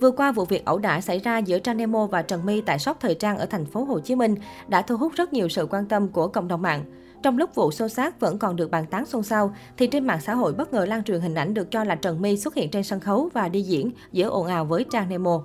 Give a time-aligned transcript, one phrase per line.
[0.00, 2.78] Vừa qua, vụ việc ẩu đả xảy ra giữa Trang Nemo và Trần My tại
[2.78, 4.34] shop thời trang ở thành phố Hồ Chí Minh
[4.68, 6.84] đã thu hút rất nhiều sự quan tâm của cộng đồng mạng.
[7.22, 10.20] Trong lúc vụ xô xát vẫn còn được bàn tán xôn xao, thì trên mạng
[10.20, 12.70] xã hội bất ngờ lan truyền hình ảnh được cho là Trần My xuất hiện
[12.70, 15.42] trên sân khấu và đi diễn giữa ồn ào với Trang Nemo.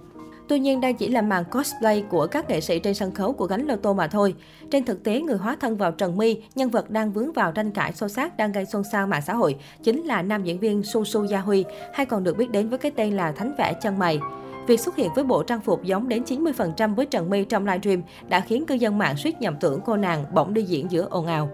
[0.48, 3.46] Tuy nhiên, đây chỉ là màn cosplay của các nghệ sĩ trên sân khấu của
[3.46, 4.36] gánh lô tô mà thôi.
[4.72, 7.72] Trên thực tế, người hóa thân vào Trần My, nhân vật đang vướng vào tranh
[7.72, 10.84] cãi xô xát đang gây xôn xao mạng xã hội, chính là nam diễn viên
[10.84, 13.74] Su Su Gia Huy, hay còn được biết đến với cái tên là Thánh vẽ
[13.82, 14.20] chân mày.
[14.68, 18.02] Việc xuất hiện với bộ trang phục giống đến 90% với Trần My trong livestream
[18.30, 21.28] đã khiến cư dân mạng suýt nhầm tưởng cô nàng bỗng đi diễn giữa ồn
[21.28, 21.50] ào.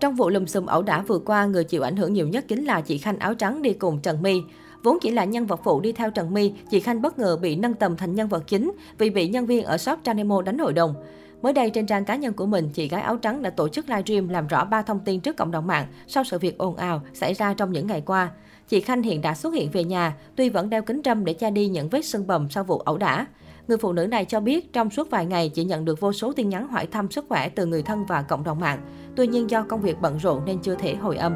[0.00, 2.64] Trong vụ lùm xùm ẩu đả vừa qua, người chịu ảnh hưởng nhiều nhất chính
[2.64, 4.42] là chị Khanh áo trắng đi cùng Trần My.
[4.82, 7.56] Vốn chỉ là nhân vật phụ đi theo Trần My, chị Khanh bất ngờ bị
[7.56, 10.72] nâng tầm thành nhân vật chính vì bị nhân viên ở shop Tranemo đánh hội
[10.72, 10.94] đồng.
[11.42, 13.88] Mới đây trên trang cá nhân của mình, chị gái áo trắng đã tổ chức
[13.88, 17.02] livestream làm rõ ba thông tin trước cộng đồng mạng sau sự việc ồn ào
[17.14, 18.30] xảy ra trong những ngày qua.
[18.68, 21.50] Chị Khanh hiện đã xuất hiện về nhà, tuy vẫn đeo kính râm để che
[21.50, 23.26] đi những vết sưng bầm sau vụ ẩu đả.
[23.68, 26.32] Người phụ nữ này cho biết trong suốt vài ngày chị nhận được vô số
[26.32, 28.80] tin nhắn hỏi thăm sức khỏe từ người thân và cộng đồng mạng.
[29.16, 31.34] Tuy nhiên do công việc bận rộn nên chưa thể hồi âm.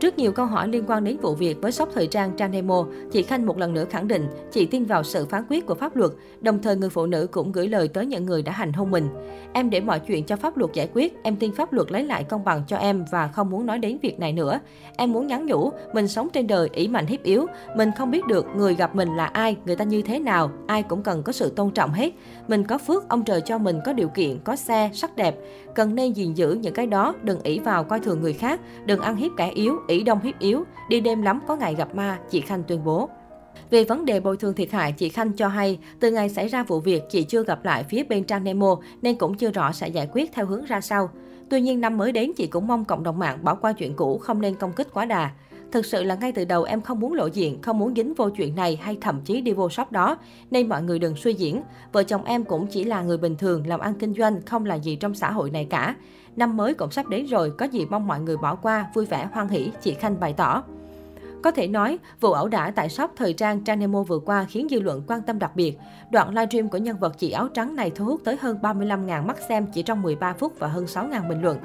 [0.00, 2.86] Trước nhiều câu hỏi liên quan đến vụ việc với shop thời trang Trang Nemo,
[3.12, 5.96] chị Khanh một lần nữa khẳng định chị tin vào sự phán quyết của pháp
[5.96, 8.90] luật, đồng thời người phụ nữ cũng gửi lời tới những người đã hành hung
[8.90, 9.08] mình.
[9.52, 12.24] Em để mọi chuyện cho pháp luật giải quyết, em tin pháp luật lấy lại
[12.24, 14.60] công bằng cho em và không muốn nói đến việc này nữa.
[14.96, 18.26] Em muốn nhắn nhủ, mình sống trên đời ý mạnh hiếp yếu, mình không biết
[18.26, 21.32] được người gặp mình là ai, người ta như thế nào, ai cũng cần có
[21.32, 22.12] sự tôn trọng hết.
[22.48, 25.36] Mình có phước, ông trời cho mình có điều kiện, có xe, sắc đẹp.
[25.74, 29.00] Cần nên gìn giữ những cái đó, đừng ỷ vào coi thường người khác, đừng
[29.00, 32.18] ăn hiếp kẻ yếu, ý đông hiếp yếu, đi đêm lắm có ngày gặp ma,
[32.30, 33.08] chị Khanh tuyên bố.
[33.70, 36.62] Về vấn đề bồi thường thiệt hại, chị Khanh cho hay, từ ngày xảy ra
[36.62, 39.88] vụ việc, chị chưa gặp lại phía bên Trang Nemo nên cũng chưa rõ sẽ
[39.88, 41.10] giải quyết theo hướng ra sao.
[41.50, 44.18] Tuy nhiên năm mới đến, chị cũng mong cộng đồng mạng bỏ qua chuyện cũ,
[44.18, 45.30] không nên công kích quá đà.
[45.74, 48.28] Thực sự là ngay từ đầu em không muốn lộ diện, không muốn dính vô
[48.30, 50.16] chuyện này hay thậm chí đi vô shop đó,
[50.50, 51.62] nên mọi người đừng suy diễn.
[51.92, 54.74] Vợ chồng em cũng chỉ là người bình thường, làm ăn kinh doanh, không là
[54.74, 55.94] gì trong xã hội này cả.
[56.36, 59.28] Năm mới cũng sắp đến rồi, có gì mong mọi người bỏ qua, vui vẻ,
[59.32, 60.62] hoan hỷ, chị Khanh bày tỏ.
[61.44, 64.80] Có thể nói, vụ ẩu đả tại shop thời trang Tranemo vừa qua khiến dư
[64.80, 65.78] luận quan tâm đặc biệt.
[66.10, 69.36] Đoạn livestream của nhân vật chị áo trắng này thu hút tới hơn 35.000 mắt
[69.48, 71.58] xem chỉ trong 13 phút và hơn 6.000 bình luận.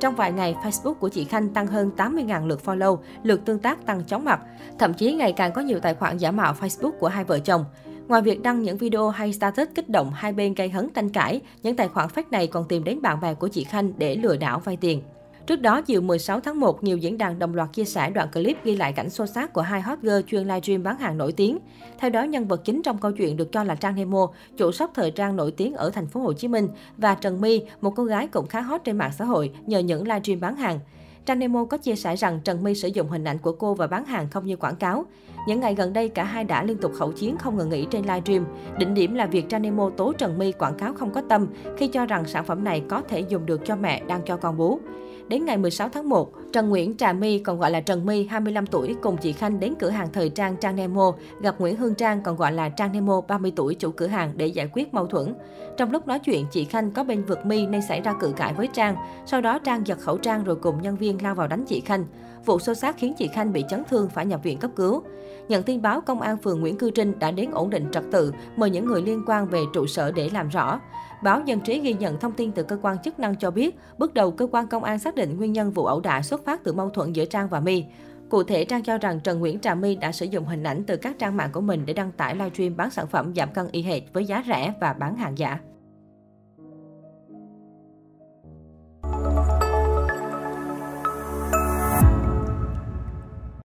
[0.00, 3.86] Trong vài ngày, Facebook của chị Khanh tăng hơn 80.000 lượt follow, lượt tương tác
[3.86, 4.40] tăng chóng mặt.
[4.78, 7.64] Thậm chí ngày càng có nhiều tài khoản giả mạo Facebook của hai vợ chồng.
[8.08, 11.40] Ngoài việc đăng những video hay status kích động hai bên gây hấn tranh cãi,
[11.62, 14.36] những tài khoản fake này còn tìm đến bạn bè của chị Khanh để lừa
[14.36, 15.02] đảo vay tiền.
[15.46, 18.64] Trước đó, chiều 16 tháng 1, nhiều diễn đàn đồng loạt chia sẻ đoạn clip
[18.64, 21.58] ghi lại cảnh xô xát của hai hot girl chuyên livestream bán hàng nổi tiếng.
[21.98, 24.90] Theo đó, nhân vật chính trong câu chuyện được cho là Trang Nemo, chủ shop
[24.94, 28.04] thời trang nổi tiếng ở thành phố Hồ Chí Minh và Trần My, một cô
[28.04, 30.80] gái cũng khá hot trên mạng xã hội nhờ những livestream bán hàng.
[31.26, 33.86] Trang Nemo có chia sẻ rằng Trần My sử dụng hình ảnh của cô và
[33.86, 35.04] bán hàng không như quảng cáo.
[35.46, 38.02] Những ngày gần đây, cả hai đã liên tục khẩu chiến không ngừng nghỉ trên
[38.02, 38.46] livestream.
[38.78, 41.88] Đỉnh điểm là việc Trang Nemo tố Trần My quảng cáo không có tâm khi
[41.88, 44.78] cho rằng sản phẩm này có thể dùng được cho mẹ đang cho con bú.
[45.28, 48.66] Đến ngày 16 tháng 1, Trần Nguyễn Trà My, còn gọi là Trần My, 25
[48.66, 52.22] tuổi, cùng chị Khanh đến cửa hàng thời trang Trang Nemo, gặp Nguyễn Hương Trang,
[52.22, 55.34] còn gọi là Trang Nemo, 30 tuổi, chủ cửa hàng để giải quyết mâu thuẫn.
[55.76, 58.54] Trong lúc nói chuyện, chị Khanh có bên vượt My nên xảy ra cự cãi
[58.54, 58.96] với Trang.
[59.26, 62.04] Sau đó Trang giật khẩu trang rồi cùng nhân viên lao vào đánh chị Khanh.
[62.46, 65.02] Vụ xô xát khiến chị Khanh bị chấn thương phải nhập viện cấp cứu.
[65.48, 68.32] Nhận tin báo, công an phường Nguyễn Cư Trinh đã đến ổn định trật tự,
[68.56, 70.80] mời những người liên quan về trụ sở để làm rõ.
[71.22, 74.14] Báo Dân trí ghi nhận thông tin từ cơ quan chức năng cho biết, bước
[74.14, 76.72] đầu cơ quan công an xác định nguyên nhân vụ ẩu đả xuất phát từ
[76.72, 77.84] mâu thuẫn giữa Trang và My.
[78.28, 80.96] Cụ thể, Trang cho rằng Trần Nguyễn Trà My đã sử dụng hình ảnh từ
[80.96, 83.82] các trang mạng của mình để đăng tải livestream bán sản phẩm giảm cân y
[83.82, 85.58] hệt với giá rẻ và bán hàng giả.